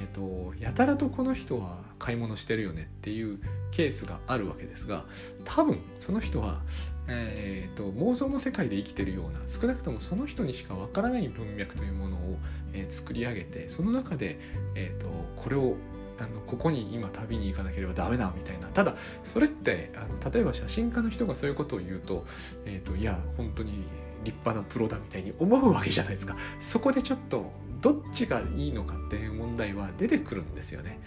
[0.00, 3.38] えーとやたらとこの人は買い物してるよねっていう
[3.70, 5.04] ケースがあるわけですが
[5.44, 6.60] 多分その人は
[7.08, 12.36] えーと、妄想の世界で生きてるような少なくともその人にしかわからない文脈というものを、
[12.74, 14.38] えー、作り上げてその中で、
[14.74, 15.06] えーと、
[15.42, 15.76] これを
[16.18, 18.66] あのここに今旅に行かなければダメだみたいな。
[18.68, 22.26] ただそれってあの例えば写真家の人がそういうことを言うと,、
[22.66, 23.84] えーといや本当に
[24.24, 26.36] 立派なプロだみたいに思うわけじゃないですか。
[26.60, 31.00] そこでちょっとどっちがいいのかっていう問題は出てくるんですよね。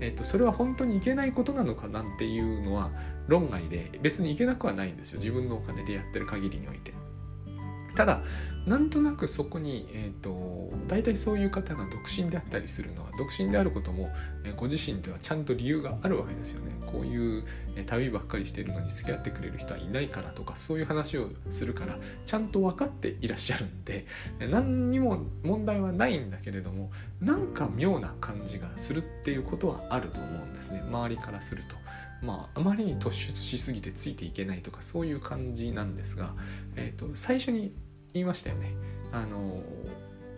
[0.00, 2.90] えっ、ー、とそれは本当にいけないことなのかなんていうのは
[3.26, 6.92] 論外で別にいけなくはないんですよ自分のお金でやってる限りにおいて。
[7.94, 8.22] ただ
[8.66, 14.08] なんとなくそこに、えーと、大体そういう方が独身であったりするのは独身であることも、
[14.44, 24.06] え、ご自身ではちゃんと理由があるわけですよねこういう、え、旅ばっかりしてるのに付き合ってくれる人はいないからとかそういう話をするからちゃんと分かっていらっしゃるんで、
[24.38, 31.81] えー、何にも問題はないんだけれどもなんか妙な感じがするっていうことはあると思うんですね周りからすると。
[32.22, 36.34] まあ、あまりに突出しすぎてついていけないとかそういう感じなんですが、
[36.76, 37.74] えーと最初に
[38.14, 38.74] 言いましたよね。
[39.12, 39.62] あの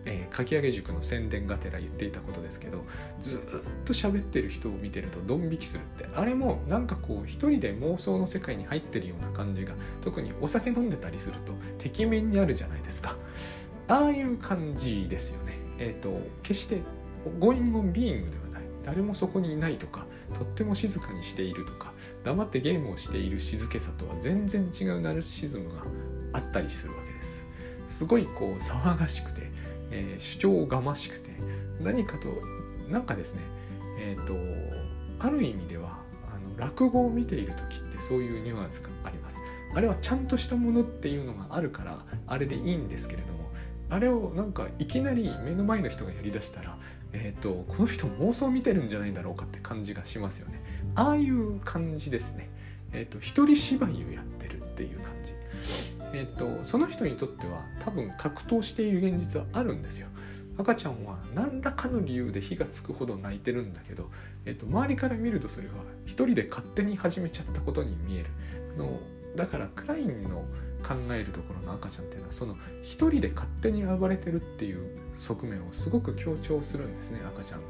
[0.05, 2.83] えー、かき上げ塾の宣伝がてら言っていたことですけど
[3.19, 3.39] ずっ
[3.85, 6.07] と喋ってる人を見てるとドン引きするって。
[6.15, 13.15] あれもなんかこう一人で妄想の世界に入ってるような感じが特にお酒飲んでたりするとてきめんにあるじゃないですか。
[13.87, 15.57] ああいう感じですよね。
[15.79, 16.81] えっ、ー、と決して
[17.39, 18.54] ゴインゴンビーイングでは
[18.85, 20.05] 誰もそこにいないとか
[20.37, 21.91] とっても静かにしているとか
[22.23, 25.81] 黙ってゲームをしている静けさとは全然違うナルシズムが
[26.33, 28.05] あったりするわけです。
[28.05, 29.49] ごいこう騒がしくて、
[29.91, 31.29] えー、主張がましくて
[31.81, 32.27] 何かと
[32.89, 33.41] なんかですね
[33.99, 34.27] えっ、ー、
[35.19, 35.99] とある意味では
[36.33, 39.35] あの落語を見ている時ってそういうニュアンスがあります。
[39.73, 43.49] あれはちゃんとしたものっていうのがあるからあれでいいんですけれども
[43.89, 46.77] あれをなんかいきなり目の前の人がやりだしたら
[47.17, 50.61] えーと、この人妄想見てるんじゃないだろうかって感じがしますよね。
[50.95, 52.49] ああいう感じですね。
[52.91, 55.31] えっ、ー、と一人芝居をやってるっていう感じ。
[56.13, 60.07] えーと、その人にとっては多分格闘している現実はあるんですよ。
[60.57, 64.09] 赤ちゃんは何らかの理由で火がつくほど泣いてるんだけど、
[64.45, 65.73] えーと、周りから見るとそれは
[66.05, 68.29] 一人で勝手に始めちゃったことに見える。
[68.77, 68.99] の
[69.35, 70.45] だからクラインの
[70.85, 77.65] 考えるところの赤ちゃんっていうのはその一人で勝手に暴れてるっていう側面をすごく強調するんですね赤ちゃんの。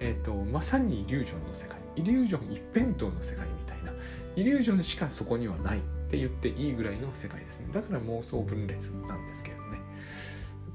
[0.00, 1.78] えーと、まさにイリュージョンの世界。
[1.94, 3.92] イリュージョン一辺倒の世界みたいな。
[4.34, 7.68] イリュージョンしかそこにはないって言っていいぐらいの世界ですね。
[7.72, 9.78] だから妄想分裂なんですけどね。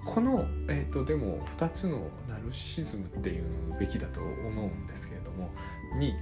[0.05, 3.43] この、えーと、でも2つのナルシズムっていう
[3.77, 5.49] べきだと思うんですけれども
[5.99, 6.13] に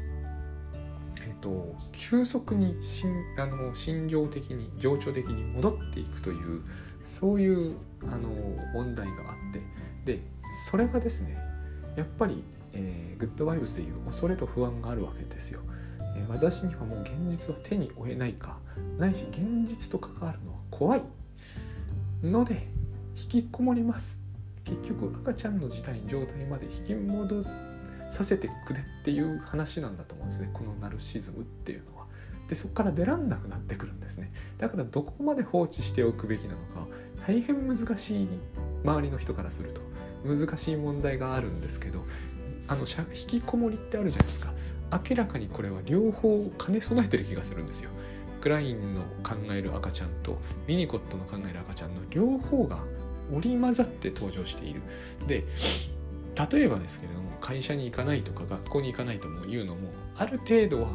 [1.46, 6.64] と、急速に心あの心情的に情緒的に戻っていくという
[7.04, 8.30] そういうあの
[8.74, 10.22] 問題があってで
[10.68, 11.38] それがですね
[11.96, 15.62] やっぱり、えー、グッドバイブスという恐れと不安があるわけですよ。
[16.18, 18.58] えー、私にはもう現実は手に負えないか
[18.98, 21.02] ないし現実と関わるのは怖い
[22.24, 22.68] ので
[23.16, 24.18] 引きこもります
[24.64, 27.75] 結局赤ちゃんの事態状態まで引き戻って
[28.10, 30.50] させてくれっていう話なんだと思うんですね。
[30.54, 32.06] このナルシズムっていうのは。
[32.48, 34.32] でそこから出らんなくなってくるんですね。
[34.58, 36.88] だからどこまで放置しておくべきなのか
[37.26, 38.30] 大変難しい
[38.84, 39.82] 周りの人からすると
[40.24, 42.06] 難しい問題があるんですけど
[42.68, 44.54] あの引きこもりってあるじゃないですか。
[45.10, 47.90] 明らかにこれは両方兼ね備えてる気がするんですよ。
[48.42, 50.38] クラインの考える赤ちゃんと
[50.68, 52.84] ミニコットの考える赤ちゃんの両方が
[53.34, 54.82] 織り交ざって登場している。
[55.26, 55.46] で
[56.52, 60.90] 例えばですけれども会社に行かないとか学校に行かないとも言うのもある程度は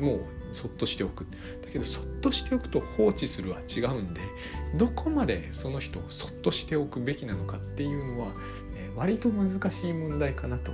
[0.00, 0.20] もう
[0.52, 1.24] そっとしておく。
[1.64, 4.20] だけどそっとしておくと放置するは違うんで
[4.74, 8.32] どこまでその人をそっとしておくべきなのかっていうのは、
[8.76, 10.72] えー、割と難しい問題かなと、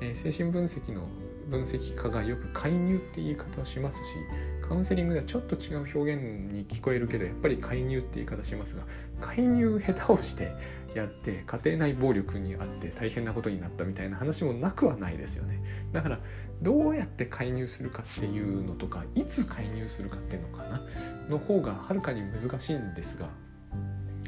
[0.00, 1.06] えー、精神分析の
[1.48, 4.02] 分析家がよく介入って言い方をしますし
[4.68, 8.82] カウンセリングではちょっと違う表現に聞こえるけどやっぱり介入って言い方しますが
[9.20, 10.50] 介入下手をして
[10.94, 15.62] やって家庭内暴力にあって大変なことになったみたいな話もなくはないですよね。
[15.92, 16.20] だから
[16.62, 20.80] どうやって介入するかっていうのとかいつ介入するかっていうのかな
[21.28, 23.28] の方がはるかに難しいんですが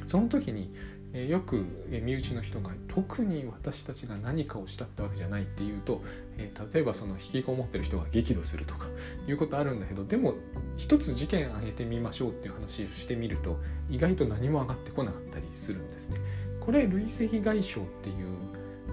[0.06, 0.74] その時に
[1.14, 6.02] えよく身内の人が特に私たちが何かをしたってわけじゃないっていうと、
[6.36, 8.86] え例えばその引きこもってる人が激怒するとか
[9.26, 10.34] いうことあるんだけどでも
[10.76, 16.18] 一つ事件挙げてみましょうっていう話をしてみると意外と何も上がってこなかったりするんですね。
[16.60, 18.26] これ累積外傷っていう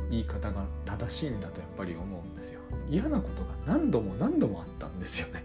[0.09, 2.61] 言い方が正しいんだとやっぱり思うんですよ。
[2.89, 5.43] 嫌なことが何度も何度もあったんですよね。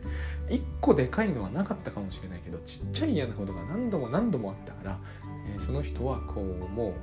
[0.51, 5.01] 一個でかいのはなかったかもしれないけどちっちゃい嫌なことが何度も何度もあったから
[5.47, 6.95] えその人はこうもう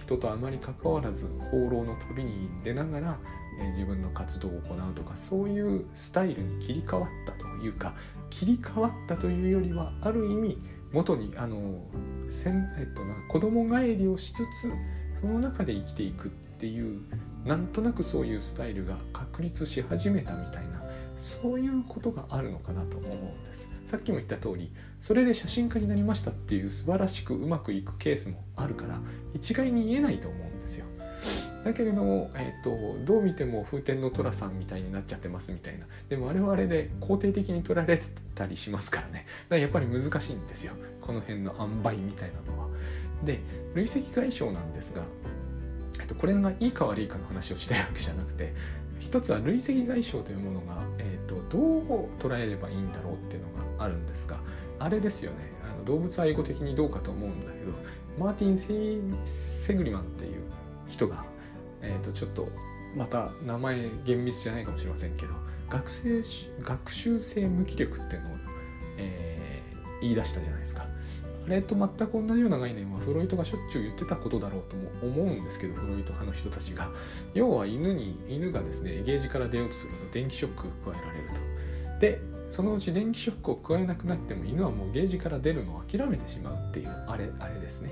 [0.00, 3.18] 人とあまり関わらず放浪の旅に出ながら、
[3.60, 7.94] え自分の活動を行うとかそういうスタイルに切り替わったというか
[8.30, 10.58] 切り替わったというよりはある意味
[10.92, 11.82] 元にあの
[12.30, 14.72] せん、えっとな、子供帰りをしつつ
[15.20, 17.00] その中で生きていくっていう
[17.44, 20.82] なんとなくそういうスタイルが確立し始めたみたいな
[21.16, 23.77] そういうことがあるのかなと思うんです。
[23.88, 24.70] さっきも言った通り
[25.00, 29.00] それで写真家になりましたっていう素晴らしくうまくいくケースもあるから
[29.32, 30.84] 一概に言えないと思うんですよ。
[31.64, 38.00] だけれども、えーと、どう見ても風天の寅さんみたいになっちゃってますみたいなでもあれはあれで肯定的に取られ
[38.34, 42.68] たりしますからねだからやっぱり難しいんですよこの辺の塩梅みたいなのは。
[43.24, 43.40] で
[43.74, 45.02] 累積外傷なんですが、
[46.00, 48.52] えっと、これがいいか悪いかの話をしたいわけじゃなくて
[49.00, 54.38] 一つは累積外傷というものが、えーと、どう捉えればいいんだろうっていうのがあるんですが
[54.78, 55.52] あれですよね。
[55.64, 57.72] あの動物愛護的にどうかと思うんだけど
[58.18, 58.56] マーティン・
[59.24, 60.42] セグリマンっていう
[60.88, 61.24] 人が、
[61.82, 62.48] えーと、ちょっと
[62.96, 65.34] また名前厳密じゃないかもしれませんけど
[65.68, 66.22] 学生
[66.60, 68.32] 学習性無気力っていうのを、
[68.96, 70.86] えー、言い出したじゃないですか。
[71.46, 76.90] あれと全く同じような概念はフロイトがしょっちゅう言ってたことだろうとも思うんですけどフロイト派の人たちが。
[77.32, 82.00] 要は犬に犬がですねゲージから出ようとすると電気ショックが加えられると。
[82.00, 87.90] でそのうち電気ショックを加えなくなっても犬はもうゲージから出るのを諦めてしまうっていうあれあれですね。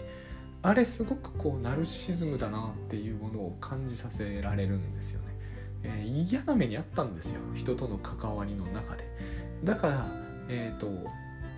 [0.62, 5.26] あれすごくこうナルシズムだなっていうものを感じさせられるんですよね、
[5.84, 7.40] えー、嫌な目にあったんですよ。
[7.54, 9.04] 人との関わりの中で。
[9.62, 10.06] だから
[10.48, 10.86] えっ、ー、と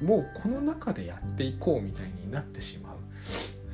[0.05, 2.97] もうこの中でやっていこうみたいになってしまう。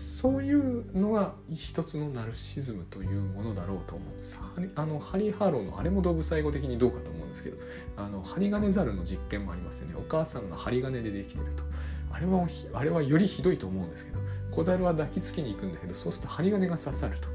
[0.05, 4.39] そういうのが一つのナルシズムというものだろうと思うんです。
[4.75, 7.57] あのハリー・ハーロウのあれも動物愛護的にどうかと思うんですけど
[7.97, 9.95] あの針金ザルの実験もありますよね。
[9.97, 11.63] お母さんが針金でできてると。
[12.11, 14.21] あれはあれはよりひどいと思うんですけど
[14.53, 17.29] 小猿は抱きつきに行くんだけどそうすると針金が刺さると。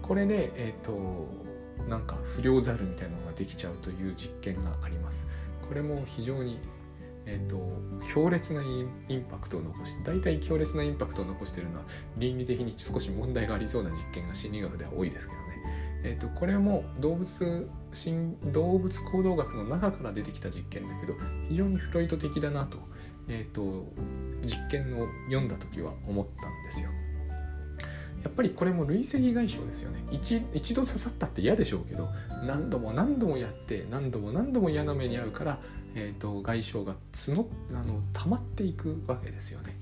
[0.00, 1.28] これでえ、ー、と
[1.88, 5.26] なんか不良ザルみたいなのができちゃうという実験があります。
[5.68, 6.58] これも非常に
[7.26, 7.56] えーと、
[8.12, 11.84] 強烈なインパクトを残して大体強烈なインパクトを残しているのは
[12.18, 15.44] 倫理的に少し問題がありそうな実験が心理学では多いですけどね、
[16.04, 17.68] えーと、これも動物
[18.52, 21.14] 動物行動学の中から出てきた実験だけど
[21.48, 22.78] 非常にフロイト的だなと,、
[23.28, 23.86] えーと
[24.42, 26.90] 実験を読んだ時は思ったんですよ。
[28.22, 32.08] やっぱりこれも累積外傷ですよね一一度刺さったって嫌でしょうけど
[32.46, 35.58] 何度も何度もやって何度も何度も嫌な目に遭うから、
[35.96, 39.76] えーと、外傷が募あの溜まっていくわけですよね。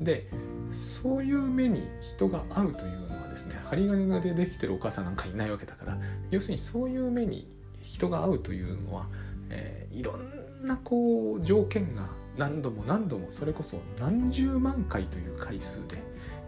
[0.00, 0.28] で
[0.72, 5.96] そういう目に人が合うというのはですね針金でできてるお母さんなんかいないわけだから
[6.32, 7.48] 要するにそういう目に
[7.80, 9.06] 人が合うというのは、
[9.50, 16.02] えー、いろんなこう条件が何度も何度もそれこそ何十万回という回数で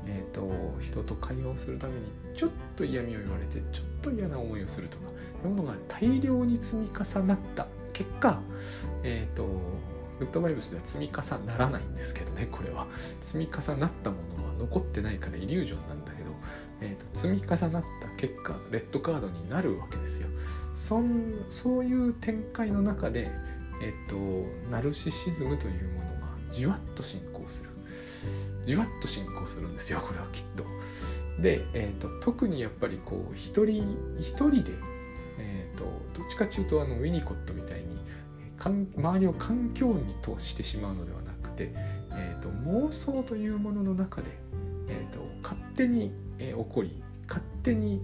[0.09, 0.49] えーと、
[0.81, 2.07] 人と会話をするために
[2.37, 5.11] ちょっと嫌味を言われてちょっと嫌な思いをするとか
[5.45, 7.67] いうものが大量に積み重なった
[7.97, 8.43] 結果、
[9.03, 9.45] えーと、
[10.19, 12.87] グッドバイブスでは積み重ならないんですけどねこれは。
[13.23, 16.31] 積み重なったものは残ってないからイリュージョンなんだけど、
[16.83, 20.29] えーと、積み重なった結果レッドカードになるわけですよ。
[20.75, 23.31] そんそういう展開の中で
[23.81, 27.71] えっ、ー、とナルシシズムというものがじわっと進行する。
[28.67, 30.65] じわっと進行するんですよこれはきっと。
[31.41, 34.73] で、えーと、特にやっぱりこう一人一人で、
[35.39, 37.99] えーと、どっちかっていうとあのウィニコットみたいに
[38.97, 41.72] 周りを環境に通してしまうのではなくて、
[42.12, 44.28] えーと、妄想というものの中で、
[44.89, 48.03] えー、と勝手に、えー、起こり勝手に、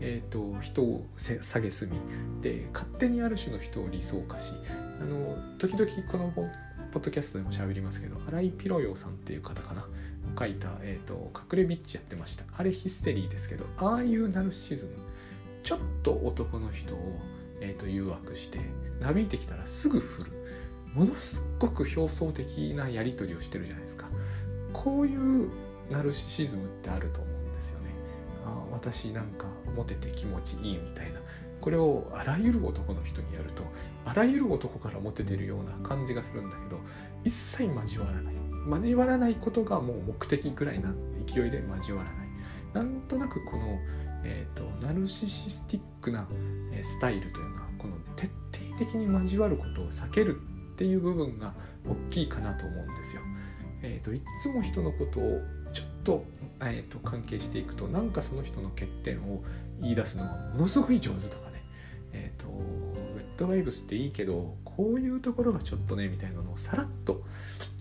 [0.00, 1.98] えー、と人を下げすみ
[2.42, 4.52] で勝手にある種の人を理想化し
[5.00, 6.30] あの時々この
[6.92, 9.86] ポッドキャストでも喋りますけど荒井ピロヨさんっていう方かな
[10.38, 12.44] 書いた、えーと、隠れビッチやってました。
[12.56, 14.92] あれヒステリーですけどああいうナルシズム
[15.64, 17.18] ちょっと男の人を、
[17.60, 18.60] えーと、誘惑して
[19.00, 20.32] なびいてきたらすぐ振る。
[20.94, 24.06] ものすごく表層的なやり取りをしてるじゃないですか。
[24.72, 25.48] こういう
[25.90, 27.86] ナルシシズムってあると思うんですよね。
[28.46, 31.20] あ私なんかモテて気持ちいいみたいな。
[31.60, 33.62] これをあらゆる男の人にやると
[34.04, 36.78] あらゆる男からモテてるような感じがするんだけど
[37.24, 38.34] 一切交わらない。
[38.68, 40.94] 交わらないことがもう目的ぐらいな
[41.26, 42.28] 勢いで交わらない。
[42.74, 43.78] なんとなくこの、
[44.24, 46.26] えーと、ナルシシスティックな
[46.82, 50.40] スタイルというのはこの徹底的に交わることを避ける
[50.74, 51.54] っていう部分が
[51.86, 53.22] 大きいかなと思うんですよ。
[53.82, 55.42] えーと、いつも人のことを
[55.74, 56.24] ちょっと,、
[56.60, 59.44] えーと、関係していくとなんかその人の欠点を
[59.80, 61.62] 言い出すのがものすごい上手とかね、
[62.12, 67.22] えー、とグッドバイブスっていいけどこういうところがちょっとねみたいなのをさらっと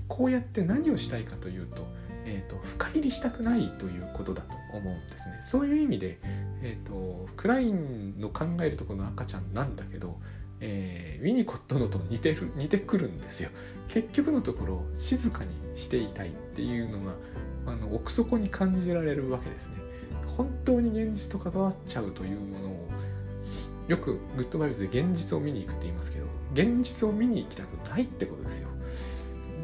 [0.08, 1.88] こうやって何をしたいかというと,、
[2.26, 5.40] えーと、深入りしたくないということだと思うんですね。
[5.42, 6.20] そういう意味で、
[6.62, 10.20] えーと、クラインの考えるところの赤ちゃんなんだけど、
[10.60, 13.50] えー、ウィニコットのと似てる似てくるんですよ。
[13.90, 17.14] 結局のところ静かにしていたいっていうのが
[17.66, 19.74] あの奥底に感じられるわけですね。
[20.38, 22.90] 本当に現実と関わっちゃうというものを
[23.88, 28.70] よくグッドバイブスで現実を見に行くって言いますけど現実を見に行きたくないってことですよ。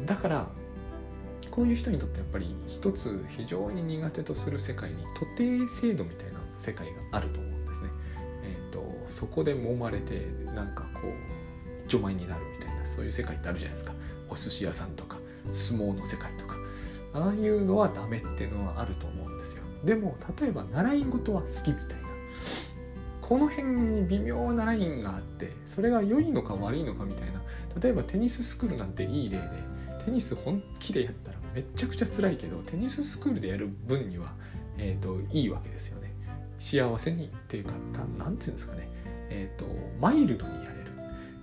[0.06, 0.48] だから
[1.50, 7.88] こういう人にとってやっぱり一つ非常に苦手とする世界に徒弟制度みたいな世界があると思うんですね。
[8.42, 13.94] えーと、そこで揉まれてなんかこう除米になるみたいなそういう世界ってあるじゃないですか
[14.28, 15.18] お寿司屋さんとか
[15.50, 16.56] 相撲の世界とか
[17.12, 19.62] ああいうのはダメっていうのはあると思うんですよ。
[19.84, 22.08] でも例えば習い事は好きみたいな
[23.20, 27.40] この辺に微妙なラインがあってそれが良いのか悪いのかみたいな
[27.80, 29.42] 例えばテニススクールなんていい例で
[30.04, 34.32] テニス本気でやったらめちゃくちゃ辛いけどテニススクールでやる分には、
[34.78, 36.12] えーと、いいわけですよね。
[36.58, 37.72] 幸せにっていうか
[38.18, 38.88] 何て言うんですかね。
[39.30, 39.66] えっ、ー、と
[40.00, 40.90] マイルドにやれる。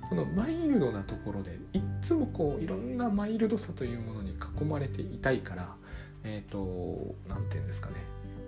[0.08, 5.76] このマイルドなところでいっつもこういろんなマイルドさというものに囲まれていたいから
[6.24, 7.95] えっ、ー、と何て言うんですかね、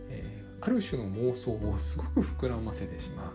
[0.09, 3.33] えー、ある種の妄想をすごく膨らませてしまう。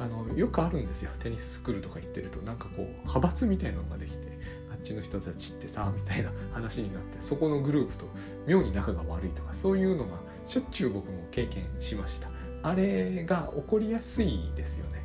[0.00, 1.10] あのよくあるんですよ。
[1.18, 4.37] テニススクールとか行ってるとなんかこう派閥みたいなのができて。
[4.78, 8.06] っちの人たちってさみたいな話になってそこのグループと
[8.46, 12.28] 妙に仲が悪いとかそういうのがしょっちゅう僕も経験しました。
[12.62, 15.02] あれが起こりやすいですよね。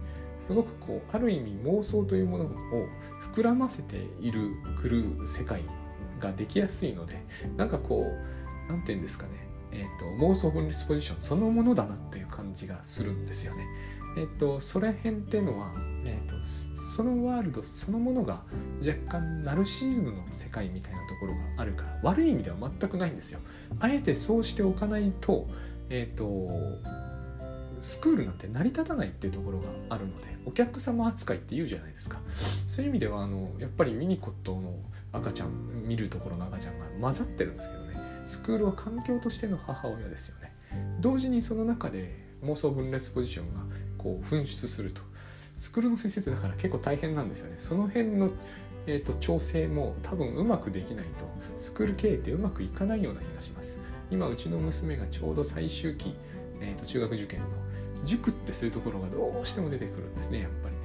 [0.48, 2.50] すごくこうある意味妄想というものを
[3.34, 4.52] 膨らませている
[4.82, 5.64] くる世界
[6.20, 7.24] ができやすいので
[7.58, 9.43] なんかこう何て言うんですかね。
[9.74, 13.66] えーと、妄想分裂ポジションそのものだなっていう感じがするんですよね。
[14.18, 15.72] えっ、ー、とそれ辺っていうのは、
[16.06, 16.36] えーと
[16.94, 18.44] そのワールドそのものが
[18.86, 23.40] 若干ナルシズムの世界みたいなところがあるから悪い意味では全くないんですよ。
[23.80, 25.48] あえてそうしておかないと,、
[25.90, 26.48] えーと、
[27.82, 32.20] スクールなんて成り立たないっていうところがあるのでお客様扱いって言うじゃないですか
[32.68, 34.76] そういう意味ではあのやっぱりミニコットの
[35.12, 37.83] 赤ちゃん見るところの赤ちゃんが混ざってるんですけど
[38.26, 40.54] スクールは環境としての母親ですよね。
[41.00, 43.62] 同時にその中で妄想分裂ポジションが
[43.98, 45.02] こう噴出すると。
[45.58, 47.56] スクールの先生ってだから結構大変なんですよね。
[47.60, 48.32] その辺の、
[48.88, 51.12] えーと、調整も多分うまくできないと。
[51.58, 53.78] スクール経営ってうまくいかないような気がします。
[54.10, 56.16] 今うちの娘がちょうど最終期、
[56.60, 57.46] えーと、中学受験の。
[58.06, 60.82] 塾ってそういうところがどうしても出てくるんですねやっぱりね。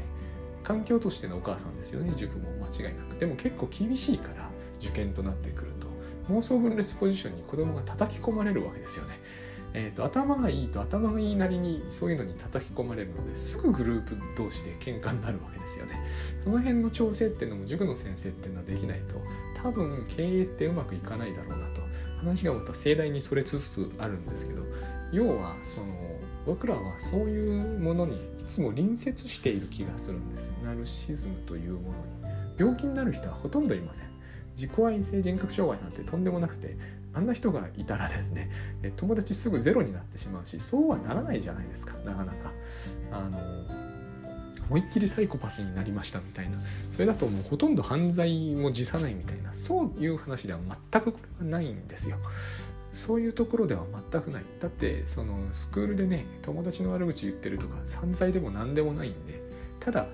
[0.62, 3.18] 環境としてのお母さんですよね塾も間違いなく。
[3.18, 4.49] でも結構厳しいから
[4.80, 5.68] 受験となってくる
[6.31, 9.18] 妄想分裂ポジションに子供が叩き込まれるわけですよね。
[9.74, 15.95] えーと、頭がいいと頭がいいなりにそういうのに叩き込まれるのですぐグループ同士で喧嘩になるわけですよね。
[16.43, 19.20] その辺の調整っていうのも塾の先生っていうのはできないと
[19.62, 21.89] 多分経営ってうまくいかないだろうなと。
[22.18, 24.62] 話がまた盛大にそれつつあるんですけど
[25.12, 25.87] 要はその
[26.47, 28.18] 僕らはそういうものにい
[28.49, 30.53] つも隣接している気がするんです。
[30.64, 32.18] ナルシズムというものに。
[32.59, 34.18] 病気になる人はほとんどいません。
[34.59, 36.77] 自己愛性人格障害なんてとんでもなくて
[37.15, 38.51] あんな人がいたらですね
[38.97, 42.53] 友達すぐゼロになってしまうしそうはならないじゃないですかなかなか。
[43.13, 43.39] あの
[44.69, 46.59] 思いっきりサイコパスになりましたみたいな。
[46.91, 49.55] それだともうほとんど犯罪も辞さないみたいな。
[49.55, 50.59] そういう話では
[50.93, 52.19] 全くこれはないんですよ。
[52.93, 54.45] そういうところでは全くない。
[54.61, 59.41] だってそのスクールでね友達の悪口言ってるとか散財でも何でもないんで。
[59.81, 60.07] ただ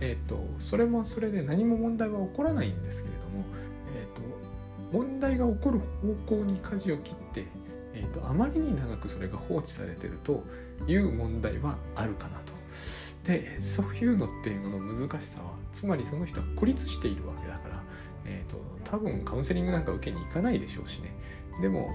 [0.00, 3.44] えーと、それもそれで何も問題は起こらないんですけれども、
[4.94, 5.80] 問題が起こる
[6.26, 7.44] 方向に舵を切って、
[7.94, 10.44] えーと、あまりに長くそれが放置されてると
[10.86, 12.54] いう問題はあるかなと。
[13.24, 17.82] でそういうのっていうのの難しさはつまりその人は孤立しているわけだから、
[18.26, 21.12] えー、と多分カウンセリングなんか受けに行かないでしょうしね。
[21.60, 21.90] でも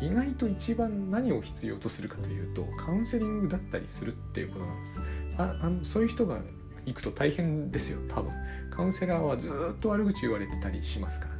[0.00, 5.00] 意外と一番何を必要とするかというとカウンセリングだったりするっていうことなんです。
[5.38, 6.38] ああのそういう人が
[6.84, 8.30] 行くと大変ですよ多分。
[8.70, 11.35] カウンセラーはずっと悪口言われてたりしますから。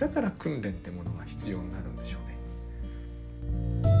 [0.00, 2.18] だから訓練ってものが必要になるんでしょ
[3.82, 3.99] うね。